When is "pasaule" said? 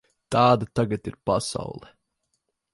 1.31-1.95